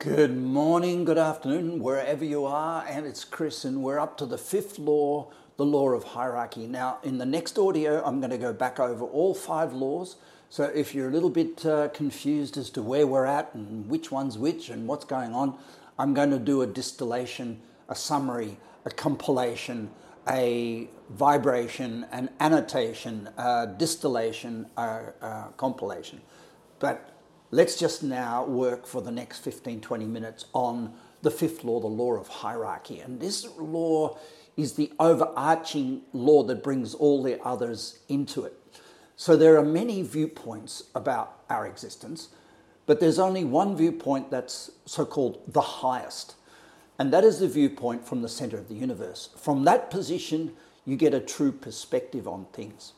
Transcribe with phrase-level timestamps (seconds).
[0.00, 4.38] Good morning, good afternoon, wherever you are, and it's Chris, and we're up to the
[4.38, 6.66] fifth law, the law of hierarchy.
[6.66, 10.16] Now, in the next audio, I'm going to go back over all five laws.
[10.48, 14.10] So, if you're a little bit uh, confused as to where we're at and which
[14.10, 15.58] one's which and what's going on,
[15.98, 17.60] I'm going to do a distillation,
[17.90, 18.56] a summary,
[18.86, 19.90] a compilation,
[20.26, 26.22] a vibration, an annotation, a distillation, a, a compilation.
[26.78, 27.19] But
[27.50, 31.86] let's just now work for the next 15, 20 minutes on the fifth law, the
[31.86, 33.00] law of hierarchy.
[33.00, 34.18] And this law
[34.56, 38.54] is the overarching law that brings all the others into it.
[39.16, 42.30] So there are many viewpoints about our existence,
[42.86, 46.36] but there's only one viewpoint that's so called the highest.
[46.98, 49.30] And that is the viewpoint from the center of the universe.
[49.36, 50.52] From that position,
[50.84, 52.92] you get a true perspective on things.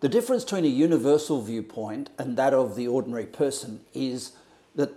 [0.00, 4.32] The difference between a universal viewpoint and that of the ordinary person is
[4.74, 4.90] that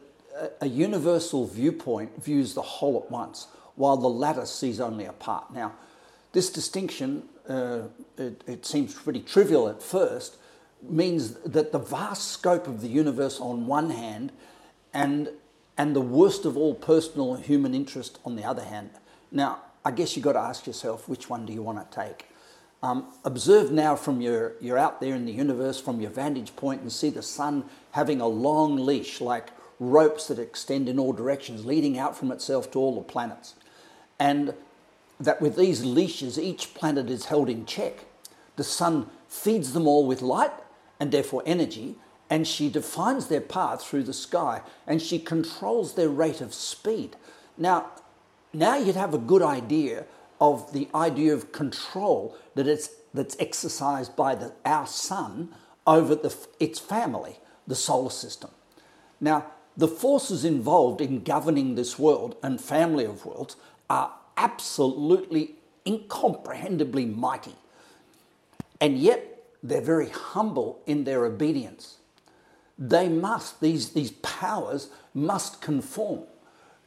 [0.61, 5.53] a universal viewpoint views the whole at once, while the latter sees only a part.
[5.53, 5.73] Now,
[6.31, 7.83] this distinction, uh,
[8.17, 10.37] it, it seems pretty trivial at first,
[10.81, 14.31] means that the vast scope of the universe on one hand
[14.93, 15.29] and
[15.77, 18.91] and the worst of all personal human interest on the other hand.
[19.31, 22.27] Now, I guess you've got to ask yourself which one do you want to take?
[22.83, 26.81] Um, observe now from your, you're out there in the universe from your vantage point
[26.81, 31.65] and see the sun having a long leash like ropes that extend in all directions,
[31.65, 33.55] leading out from itself to all the planets.
[34.19, 34.53] And
[35.17, 38.03] that with these leashes, each planet is held in check.
[38.57, 40.51] The sun feeds them all with light
[40.99, 41.95] and therefore energy,
[42.29, 47.15] and she defines their path through the sky and she controls their rate of speed.
[47.57, 47.91] Now,
[48.51, 50.05] now you'd have a good idea
[50.43, 55.49] of the idea of control that it's, that's exercised by the, our sun
[55.87, 58.49] over the, its family, the solar system.
[59.21, 59.45] Now,
[59.77, 63.55] the forces involved in governing this world and family of worlds
[63.89, 65.55] are absolutely
[65.85, 67.55] incomprehendibly mighty.
[68.81, 71.97] And yet, they're very humble in their obedience
[72.77, 76.23] they must, these, these powers must conform.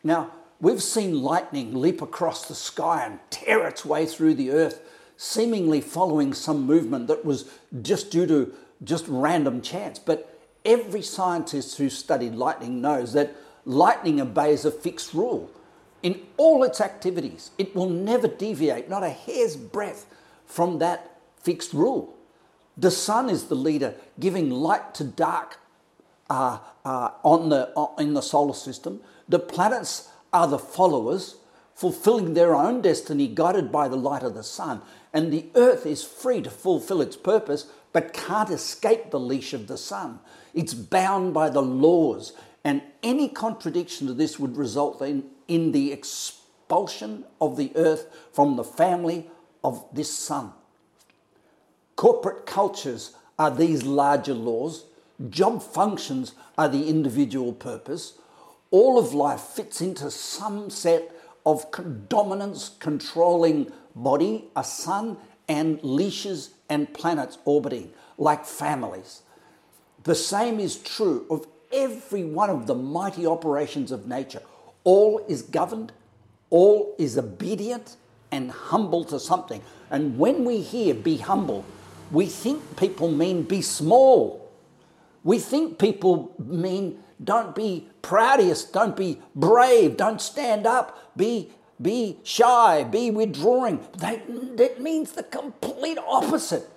[0.03, 0.31] Now,
[0.61, 4.81] we've seen lightning leap across the sky and tear its way through the earth,
[5.17, 7.50] seemingly following some movement that was
[7.83, 9.99] just due to just random chance.
[9.99, 13.34] But every scientist who studied lightning knows that
[13.65, 15.50] lightning obeys a fixed rule.
[16.03, 20.06] In all its activities, it will never deviate, not a hair's breadth
[20.45, 22.15] from that fixed rule.
[22.77, 25.59] The sun is the leader, giving light to dark
[26.28, 29.00] uh, uh, on the, uh, in the solar system.
[29.28, 31.36] The planets are the followers,
[31.74, 34.82] fulfilling their own destiny, guided by the light of the sun.
[35.12, 39.66] And the earth is free to fulfill its purpose, but can't escape the leash of
[39.66, 40.20] the sun.
[40.52, 45.91] It's bound by the laws, and any contradiction to this would result in, in the
[45.91, 49.30] expulsion of the earth from the family
[49.64, 50.53] of this sun.
[51.97, 54.84] Corporate cultures are these larger laws
[55.30, 58.14] Job functions are the individual purpose.
[58.76, 61.10] All of life fits into some set
[61.47, 61.64] of
[62.10, 65.16] dominance controlling body, a sun,
[65.48, 69.22] and leashes and planets orbiting like families.
[70.03, 74.42] The same is true of every one of the mighty operations of nature.
[74.84, 75.92] All is governed,
[76.50, 77.97] all is obedient
[78.31, 79.62] and humble to something.
[79.91, 81.65] And when we hear be humble,
[82.12, 84.47] we think people mean be small
[85.26, 91.16] we think people mean don't be proud of us, don't be brave, don't stand up,
[91.16, 91.50] be,
[91.81, 93.87] be shy, be withdrawing.
[93.99, 96.69] That, that means the complete opposite.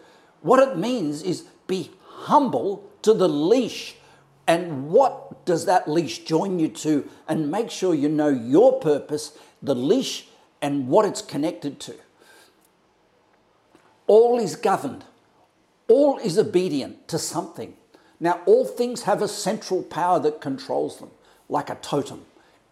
[0.42, 3.96] What it means is be humble to the leash.
[4.48, 7.08] And what does that leash join you to?
[7.28, 10.28] And make sure you know your purpose, the leash,
[10.62, 11.96] and what it's connected to.
[14.08, 15.06] All is governed,
[15.88, 17.76] all is obedient to something.
[18.20, 21.12] Now, all things have a central power that controls them,
[21.48, 22.26] like a totem.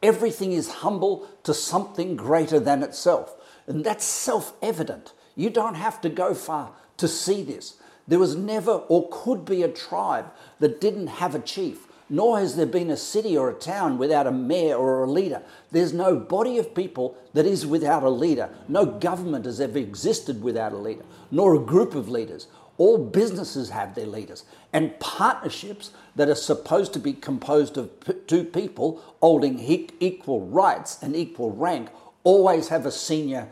[0.04, 3.36] Everything is humble to something greater than itself.
[3.66, 5.14] And that's self evident.
[5.36, 7.78] You don't have to go far to see this.
[8.08, 12.56] There was never or could be a tribe that didn't have a chief, nor has
[12.56, 15.42] there been a city or a town without a mayor or a leader.
[15.72, 18.50] There's no body of people that is without a leader.
[18.70, 22.48] No government has ever existed without a leader, nor a group of leaders.
[22.78, 24.44] All businesses have their leaders.
[24.72, 27.90] And partnerships that are supposed to be composed of
[28.28, 29.60] two people holding
[30.00, 31.90] equal rights and equal rank
[32.24, 33.50] always have a senior,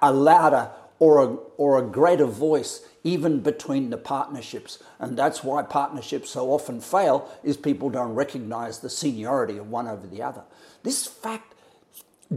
[0.00, 4.80] a louder, or a, or a greater voice even between the partnerships.
[5.00, 9.88] And that's why partnerships so often fail is people don't recognize the seniority of one
[9.88, 10.44] over the other.
[10.84, 11.54] This fact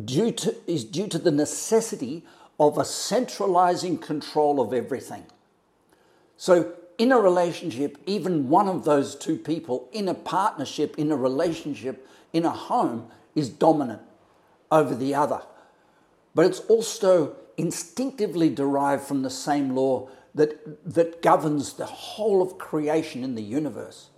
[0.03, 2.25] due to, is due to the necessity
[2.59, 5.25] of a centralizing control of everything.
[6.37, 11.17] So in a relationship, even one of those two people in a partnership, in a
[11.17, 14.01] relationship, in a home is dominant
[14.71, 15.41] over the other.
[16.33, 22.57] But it's also instinctively derived from the same law that, that governs the whole of
[22.57, 24.09] creation in the universe.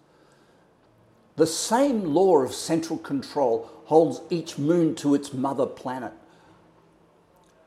[1.36, 6.12] The same law of central control holds each moon to its mother planet.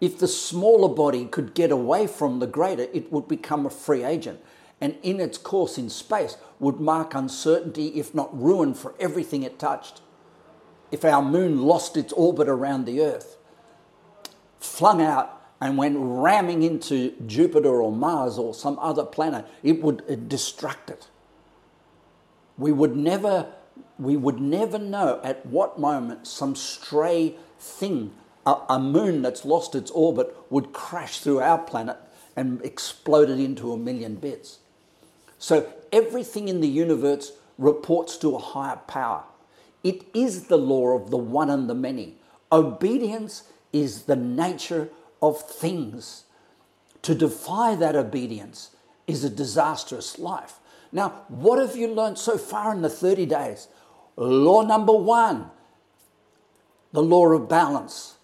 [0.01, 4.03] If the smaller body could get away from the greater, it would become a free
[4.05, 4.41] agent
[4.81, 9.59] and in its course in space would mark uncertainty, if not ruin, for everything it
[9.59, 10.01] touched.
[10.91, 13.37] If our moon lost its orbit around the Earth,
[14.59, 20.01] flung out and went ramming into Jupiter or Mars or some other planet, it would
[20.03, 21.09] uh, destruct it.
[22.57, 23.53] We would never,
[23.99, 28.13] we would never know at what moment some stray thing,
[28.69, 31.97] a, moon that's lost its orbit, would crash through our planet
[32.37, 34.59] and explode it into a million bits.
[35.39, 39.25] So everything in the universe reports to a higher power.
[39.83, 42.17] It is the law of the one and the many.
[42.53, 44.91] Obedience is the nature
[45.23, 46.25] of things.
[47.03, 48.77] To defy that obedience
[49.07, 50.59] is a disastrous life.
[50.93, 53.69] Now, what have you learned so far in the 30 days?
[54.17, 55.51] Law number one
[56.93, 58.17] the law of balance.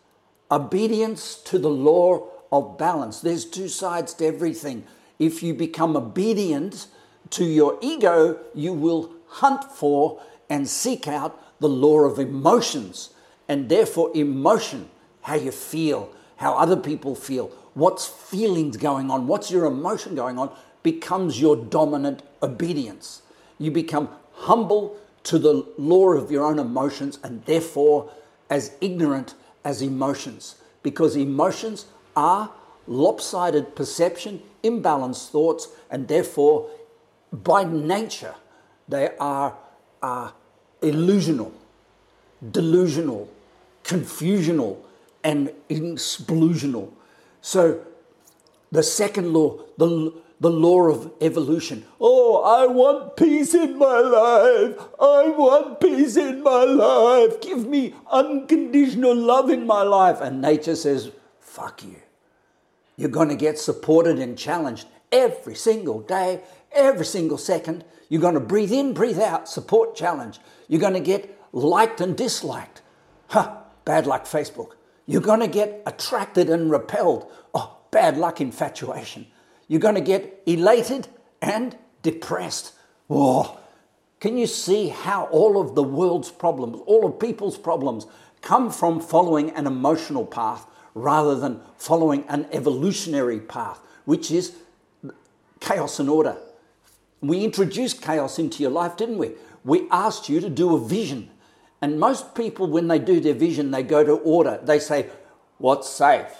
[0.51, 3.21] Obedience to the law of balance.
[3.21, 4.85] There's two sides to everything.
[5.19, 6.87] If you become obedient,
[7.31, 13.11] to your ego, you will hunt for and seek out the law of emotions.
[13.49, 14.91] And therefore, emotion,
[15.23, 20.39] how you feel, how other people feel, what's feelings going on, what's your emotion going
[20.39, 20.51] on,
[20.83, 23.23] becomes your dominant obedience.
[23.59, 28.11] You become humble to the law of your own emotions and therefore
[28.49, 29.35] as ignorant
[29.67, 30.55] as emotions.
[30.83, 32.53] Because emotions are
[32.87, 36.71] lopsided perception, imbalanced thoughts, and therefore
[37.33, 38.37] by nature,
[38.89, 39.59] they are
[40.81, 41.51] illusional,
[42.53, 43.29] delusional,
[43.83, 44.79] confusional,
[45.25, 46.93] and explosional.
[47.41, 47.81] So,
[48.71, 51.85] the second law, the, the law of evolution.
[52.01, 54.79] Oh, I want peace in my life.
[55.01, 57.41] I want peace in my life.
[57.41, 60.21] Give me unconditional love in my life.
[60.21, 61.11] And nature says,
[61.41, 61.97] fuck you.
[62.97, 66.43] You're going to get supported and challenged every single day,
[66.73, 67.85] every single second.
[68.09, 70.39] You're going to breathe in, breathe out, support challenge.
[70.69, 72.83] You're going to get liked and disliked.
[73.29, 74.73] Huh, bad luck, Facebook.
[75.07, 77.31] You're going to get attracted and repelled.
[77.55, 79.27] Oh, bad luck, infatuation.
[79.69, 81.09] You're going to get elated
[81.43, 82.73] and depressed.
[83.11, 83.59] Oh,
[84.21, 88.07] can you see how all of the world's problems, all of people's problems,
[88.41, 94.57] come from following an emotional path rather than following an evolutionary path, which is
[95.61, 96.37] chaos and order.
[97.21, 99.33] We introduced chaos into your life, didn't we?
[99.65, 101.31] We asked you to do a vision.
[101.83, 104.59] And most people, when they do their vision, they go to order.
[104.63, 105.11] They say,
[105.59, 106.31] What's safe?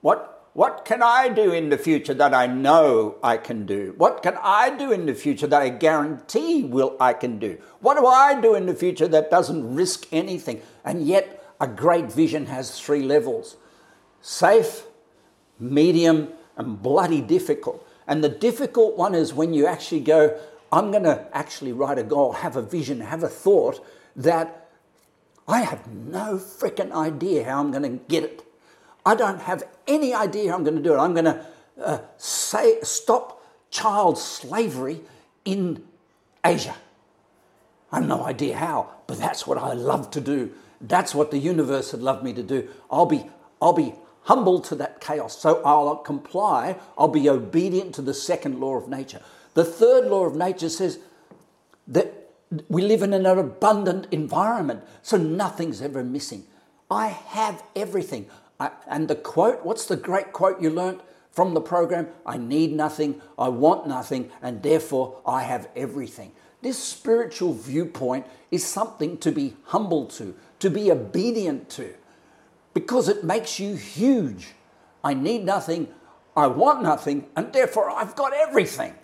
[0.00, 3.94] What, what can I do in the future that I know I can do?
[3.96, 7.58] What can I do in the future that I guarantee will I can do?
[7.80, 10.60] What do I do in the future that doesn't risk anything?
[10.84, 13.56] And yet, a great vision has three levels
[14.20, 14.84] safe,
[15.58, 17.86] medium, and bloody difficult.
[18.06, 20.38] And the difficult one is when you actually go,
[20.70, 23.84] I'm going to actually write a goal, have a vision, have a thought
[24.16, 24.68] that
[25.48, 28.44] I have no freaking idea how I'm going to get it.
[29.04, 30.98] I don't have any idea how I'm going to do it.
[30.98, 31.44] I'm going to
[31.82, 35.00] uh, say, stop child slavery
[35.44, 35.82] in
[36.44, 36.76] Asia.
[37.90, 40.52] I have no idea how, but that's what I love to do.
[40.80, 42.68] That's what the universe would love me to do.
[42.90, 43.26] I'll be,
[43.60, 45.38] I'll be humble to that chaos.
[45.38, 49.20] So I'll comply, I'll be obedient to the second law of nature.
[49.54, 50.98] The third law of nature says
[51.88, 52.30] that
[52.68, 56.44] we live in an abundant environment, so nothing's ever missing.
[56.90, 58.26] I have everything.
[58.86, 61.00] And the quote, what's the great quote you learnt
[61.30, 62.08] from the program?
[62.26, 66.32] I need nothing, I want nothing, and therefore I have everything.
[66.60, 71.94] This spiritual viewpoint is something to be humble to, to be obedient to
[72.74, 74.48] because it makes you huge.
[75.02, 75.88] I need nothing,
[76.36, 78.94] I want nothing, and therefore I've got everything.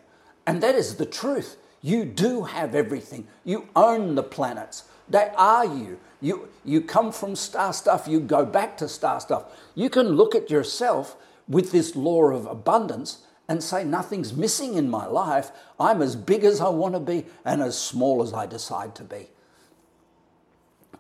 [0.47, 1.57] And that is the truth.
[1.81, 3.27] You do have everything.
[3.45, 4.85] You own the planets.
[5.09, 5.99] They are you.
[6.21, 9.45] You, you come from star stuff, you go back to star stuff.
[9.75, 11.17] You can look at yourself
[11.49, 15.51] with this law of abundance and say nothing's missing in my life.
[15.81, 19.05] I'm as big as I want to be and as small as I decide to
[19.05, 19.29] be.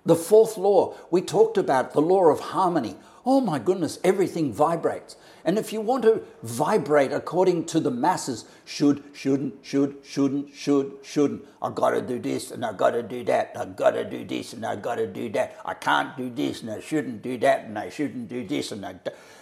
[0.07, 2.97] The fourth law, we talked about the law of harmony.
[3.27, 5.17] Oh my goodness, everything vibrates.
[5.49, 10.99] And if you want to vibrate according to the masses, should, shouldn't, should, shouldn't, should,
[11.03, 14.67] shouldn't, I gotta do this and I gotta do that, I gotta do this and
[14.67, 17.89] I gotta do that, I can't do this and I shouldn't do that and I
[17.89, 18.97] shouldn't do this and I,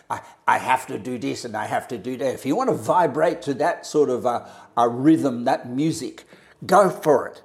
[0.09, 2.35] I, I have to do this and I have to do that.
[2.35, 6.25] If you want to vibrate to that sort of a, a rhythm, that music,
[6.65, 7.43] go for it.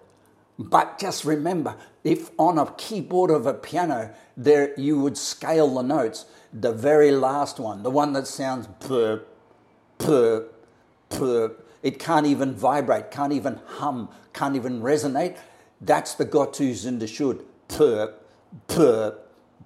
[0.59, 5.81] But just remember, if on a keyboard of a piano there you would scale the
[5.81, 9.23] notes, the very last one, the one that sounds plurp,
[9.99, 10.47] plurp,
[11.09, 15.37] plurp, it can't even vibrate, can't even hum, can't even resonate.
[15.79, 16.25] That's the
[16.99, 17.43] the should.
[17.67, 18.13] Plurp,
[18.67, 19.15] plurp,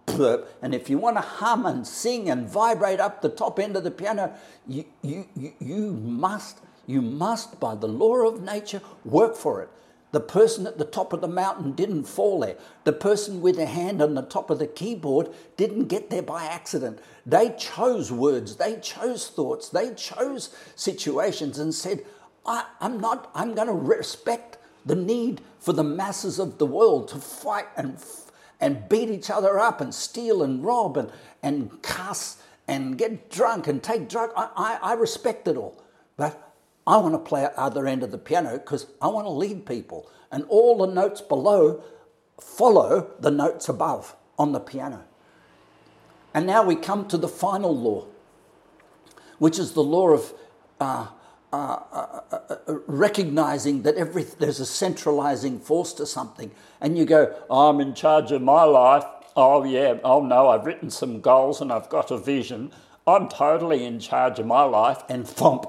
[0.06, 0.48] plurp.
[0.62, 3.84] And if you want to hum and sing and vibrate up the top end of
[3.84, 4.34] the piano,
[4.68, 5.27] you, you,
[5.60, 9.70] you must, you must, by the law of nature, work for it.
[10.15, 12.55] The person at the top of the mountain didn't fall there.
[12.86, 16.45] The person with their hand on the top of the keyboard didn't get there by
[16.45, 17.00] accident.
[17.25, 22.05] They chose words, they chose thoughts, they chose situations and said,
[22.45, 27.10] I, am not, I'm going to respect the need for the masses of the world
[27.10, 28.01] to fight and,
[28.62, 31.12] and beat each other up and steal and rob and,
[31.43, 34.31] and cuss and get drunk and take drugs.
[34.38, 35.84] I, I, I respect it all.
[36.15, 36.45] But
[36.88, 39.32] I want to play at the other end of the piano because I want to
[39.32, 40.10] lead people.
[40.32, 41.84] And all the notes below
[42.39, 45.04] follow the notes above on the piano.
[46.34, 48.06] And now we come to the final law,
[49.39, 50.34] which is the law of
[50.80, 51.08] uh,
[51.54, 56.51] uh, uh, uh, uh recognizing that every, there's a centralizing force to something.
[56.82, 59.06] And you go, I'm in charge of my life.
[59.38, 59.98] Oh, yeah.
[60.04, 62.72] Oh, no, I've written some goals and I've got a vision.
[63.08, 65.04] I'm totally in charge of my life.
[65.08, 65.65] And thump,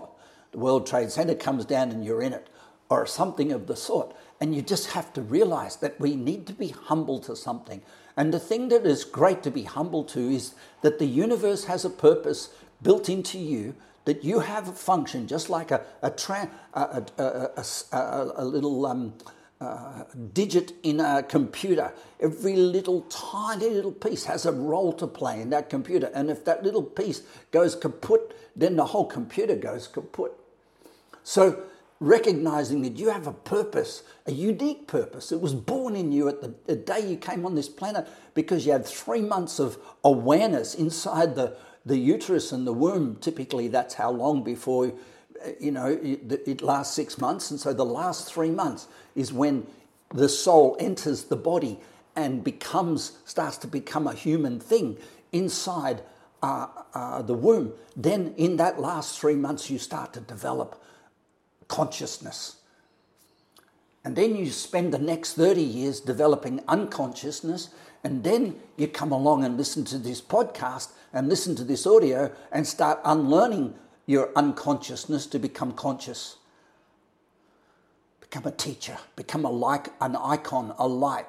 [0.56, 2.48] World Trade Center comes down and you're in it,
[2.88, 4.14] or something of the sort.
[4.40, 7.82] And you just have to realize that we need to be humble to something.
[8.16, 11.84] And the thing that is great to be humble to is that the universe has
[11.84, 12.50] a purpose
[12.82, 13.74] built into you,
[14.06, 19.14] that you have a function, just like a, a, tra- a, a, a little um,
[19.60, 21.92] uh, digit in a computer.
[22.20, 26.10] Every little tiny little piece has a role to play in that computer.
[26.14, 30.32] And if that little piece goes kaput, then the whole computer goes kaput.
[31.28, 31.64] So,
[31.98, 36.40] recognizing that you have a purpose, a unique purpose, it was born in you at
[36.40, 40.76] the, the day you came on this planet because you had three months of awareness
[40.76, 43.16] inside the, the uterus and the womb.
[43.16, 44.92] Typically, that's how long before
[45.58, 49.66] you know it, it, lasts six months and so the last three months is when
[50.14, 51.78] the soul enters the body
[52.14, 54.96] and becomes starts to become a human thing
[55.32, 56.02] inside
[56.42, 60.82] uh, uh, the womb then in that last three months you start to develop
[61.68, 62.56] consciousness.
[64.04, 67.70] And then you spend the next 30 years developing unconsciousness,
[68.04, 72.32] and then you come along and listen to this podcast and listen to this audio
[72.52, 73.74] and start unlearning
[74.06, 76.36] your unconsciousness to become conscious.
[78.20, 81.26] Become a teacher, become a like, an icon, a light,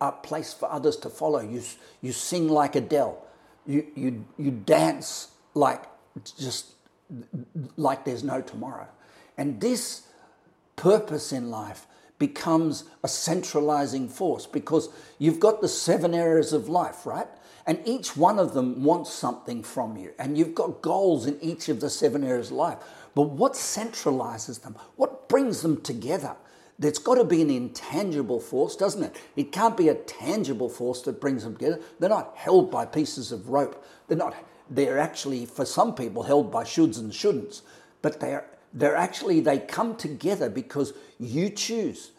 [0.00, 1.40] a place for others to follow.
[1.40, 1.62] You,
[2.00, 3.20] you sing like Adele.
[3.66, 5.82] You, you, you dance like
[6.38, 6.66] just
[7.76, 8.86] like there's no tomorrow.
[9.40, 10.02] And this
[10.76, 11.86] purpose in life
[12.18, 17.26] becomes a centralizing force because you've got the seven areas of life, right?
[17.66, 20.12] And each one of them wants something from you.
[20.18, 22.78] And you've got goals in each of the seven areas of life.
[23.14, 24.76] But what centralizes them?
[24.96, 26.36] What brings them together?
[26.78, 29.16] There's got to be an intangible force, doesn't it?
[29.36, 31.80] It can't be a tangible force that brings them together.
[31.98, 33.82] They're not held by pieces of rope.
[34.06, 34.34] They're not,
[34.68, 37.62] they're actually, for some people, held by shoulds and shouldn'ts.
[38.02, 42.12] But they're they're actually, they come together because you choose.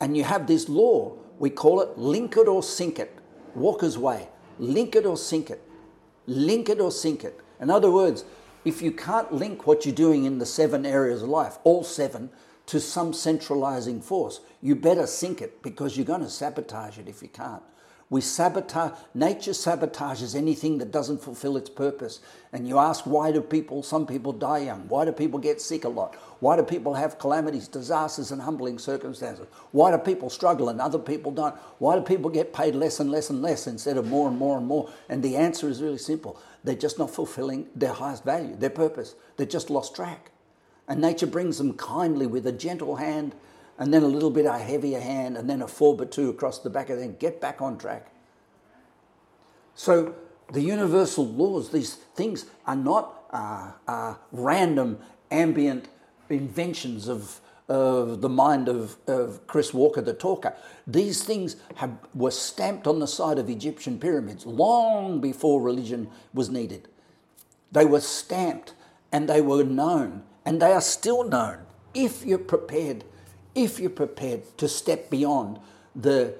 [0.00, 3.16] And you have this law, we call it link it or sink it.
[3.54, 4.28] Walker's way.
[4.58, 5.62] Link it or sink it.
[6.26, 7.40] Link it or sink it.
[7.60, 8.24] In other words,
[8.64, 12.30] if you can't link what you're doing in the seven areas of life, all seven,
[12.66, 17.22] to some centralizing force, you better sink it because you're going to sabotage it if
[17.22, 17.62] you can't.
[18.08, 22.20] We sabotage, nature sabotages anything that doesn't fulfill its purpose.
[22.52, 24.86] And you ask, why do people, some people die young?
[24.88, 26.14] Why do people get sick a lot?
[26.38, 29.48] Why do people have calamities, disasters, and humbling circumstances?
[29.72, 31.56] Why do people struggle and other people don't?
[31.78, 34.56] Why do people get paid less and less and less instead of more and more
[34.56, 34.88] and more?
[35.08, 39.16] And the answer is really simple they're just not fulfilling their highest value, their purpose.
[39.36, 40.30] They've just lost track.
[40.88, 43.34] And nature brings them kindly with a gentle hand
[43.78, 46.58] and then a little bit a heavier hand, and then a four by two across
[46.60, 48.12] the back, and then get back on track.
[49.74, 50.14] So
[50.52, 54.98] The universal laws, these things are not uh, uh, random,
[55.30, 55.88] ambient
[56.28, 60.54] inventions of, of the mind of, of Chris Walker, the talker.
[60.86, 66.48] These things have, were stamped on the side of Egyptian pyramids long before religion was
[66.48, 66.88] needed.
[67.72, 68.74] They were stamped
[69.10, 71.58] and they were known, and they are still known
[71.94, 73.04] if you're prepared,
[73.56, 75.58] if you're prepared to step beyond
[75.96, 76.34] the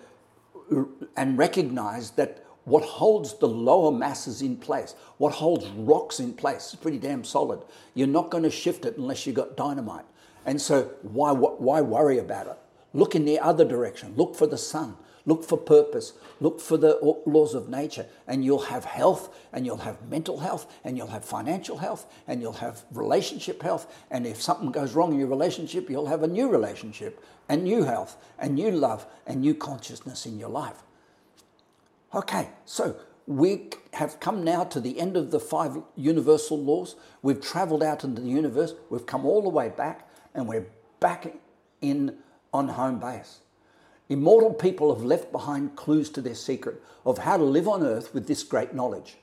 [1.16, 6.72] and recognize that what holds the lower masses in place, what holds rocks in place,
[6.72, 7.60] is pretty damn solid.
[7.94, 10.04] You're not going to shift it unless you've got dynamite.
[10.44, 12.58] And so, why, why worry about it?
[12.92, 14.14] Look in the other direction.
[14.16, 14.96] Look for the sun.
[15.26, 16.12] Look for purpose.
[16.40, 20.72] Look for the laws of nature, and you'll have health, and you'll have mental health,
[20.84, 23.92] and you'll have financial health, and you'll have relationship health.
[24.10, 27.82] And if something goes wrong in your relationship, you'll have a new relationship, and new
[27.82, 30.82] health, and new love, and new consciousness in your life.
[32.14, 36.94] Okay, so we have come now to the end of the five universal laws.
[37.22, 40.68] We've traveled out into the universe, we've come all the way back, and we're
[41.00, 41.34] back
[41.80, 42.18] in
[42.52, 43.40] on home base.
[44.08, 48.14] Immortal people have left behind clues to their secret of how to live on earth
[48.14, 49.16] with this great knowledge.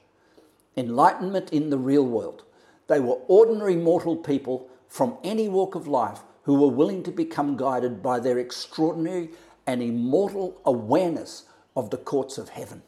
[0.76, 2.44] Enlightenment in the real world.
[2.88, 7.56] They were ordinary mortal people from any walk of life who were willing to become
[7.56, 9.30] guided by their extraordinary
[9.66, 12.82] and immortal awareness of the courts of heaven.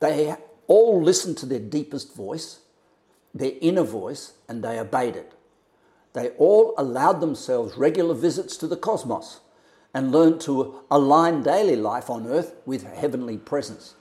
[0.00, 0.34] They
[0.66, 2.60] all listened to their deepest voice,
[3.32, 5.32] their inner voice, and they obeyed it.
[6.12, 9.40] They all allowed themselves regular visits to the cosmos
[9.94, 13.94] and learn to align daily life on earth with heavenly presence.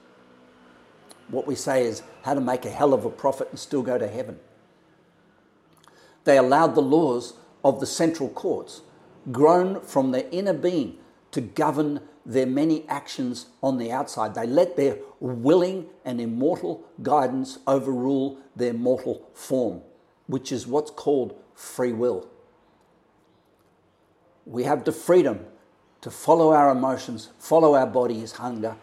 [1.29, 3.97] What we say is how to make a hell of a profit and still go
[3.97, 4.39] to heaven.
[6.23, 7.33] They allowed the laws
[7.63, 8.81] of the central courts,
[9.31, 10.97] grown from their inner being,
[11.31, 14.33] to govern their many actions on the outside.
[14.33, 19.81] They let their willing and immortal guidance overrule their mortal form,
[20.27, 22.27] which is what's called free will.
[24.45, 25.45] We have the freedom
[26.03, 28.75] to follow our emotions, follow our body's hunger,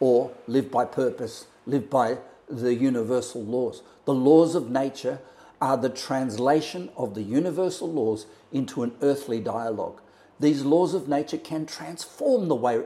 [0.00, 2.16] or live by purpose, live by
[2.48, 3.82] the universal laws.
[4.06, 5.20] The laws of nature
[5.60, 10.00] are the translation of the universal laws into an earthly dialogue.
[10.40, 12.82] These laws of nature can transform the way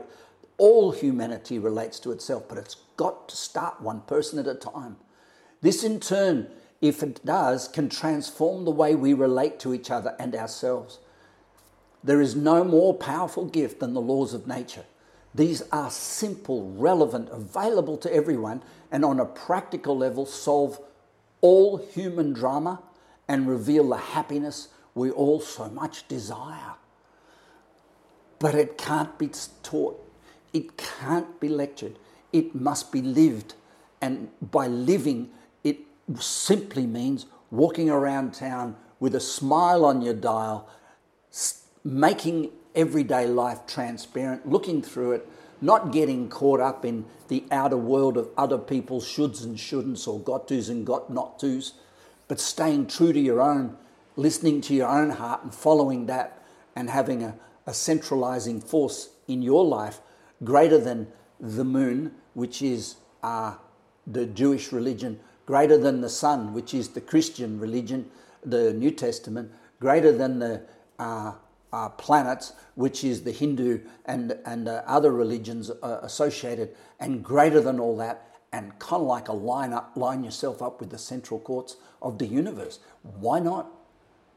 [0.57, 4.97] all humanity relates to itself, but it's got to start one person at a time.
[5.61, 6.49] This, in turn,
[6.81, 10.99] if it does, can transform the way we relate to each other and ourselves.
[12.03, 14.85] There is no more powerful gift than the laws of nature.
[15.35, 20.79] These are simple, relevant, available to everyone, and on a practical level, solve
[21.41, 22.81] all human drama
[23.27, 26.75] and reveal the happiness we all so much desire
[28.39, 29.29] but it can't be
[29.63, 30.03] taught.
[30.53, 31.97] It can't be lectured.
[32.31, 33.55] It must be lived.
[34.01, 35.31] And by living,
[35.63, 35.79] it
[36.19, 40.67] simply means walking around town with a smile on your dial,
[41.87, 45.27] making everyday life transparent, looking through it,
[45.61, 50.19] not getting caught up in the outer world of other people's shoulds and shouldn'ts or
[50.19, 51.73] got tos and got not tos,
[52.27, 53.75] but staying true to your own,
[54.15, 56.43] listening to your own heart and following that
[56.75, 59.99] and having a, a centralizing force in your life
[60.43, 61.07] greater than
[61.39, 63.55] the moon, which is uh,
[64.05, 68.11] the Jewish religion, greater than the sun, which is the Christian religion,
[68.43, 70.61] the New Testament, greater than the
[70.99, 71.33] uh,
[71.73, 77.61] uh, planets, which is the Hindu and, and uh, other religions uh, associated, and greater
[77.61, 80.97] than all that, and kind of like a line up, line yourself up with the
[80.97, 82.79] central courts of the universe.
[83.01, 83.67] Why not?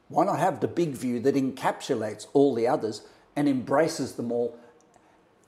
[0.08, 3.02] Why not have the big view that encapsulates all the others
[3.36, 4.58] and embraces them all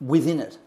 [0.01, 0.59] within it.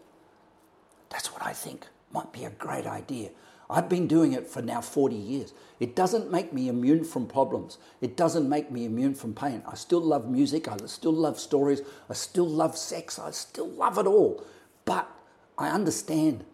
[1.10, 3.30] That's what I think might be a great idea.
[3.68, 5.52] I've been doing it for now 40 years.
[5.80, 7.78] It doesn't make me immune from problems.
[8.00, 9.62] It doesn't make me immune from pain.
[9.66, 10.68] I still love music.
[10.68, 11.82] I still love stories.
[12.08, 13.18] I still love sex.
[13.18, 14.44] I still love it all.
[14.84, 15.10] But
[15.58, 16.44] I understand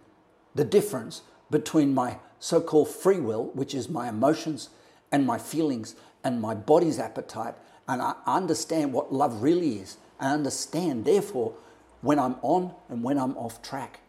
[0.55, 4.71] the difference between my so called free will, which is my emotions
[5.13, 5.95] and my feelings
[6.25, 7.55] and my body's appetite.
[7.87, 9.99] And I understand what love really is.
[10.19, 11.55] I understand, therefore,
[12.01, 14.01] when I'm on and when I'm off track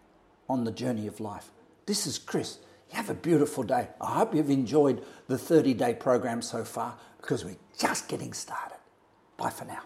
[0.48, 1.52] on the journey of life.
[1.86, 2.60] This is Chris.
[2.94, 3.88] Have a beautiful day.
[4.00, 8.78] I hope you've enjoyed the 30 day program so far because we're just getting started.
[9.36, 9.82] Bye for now.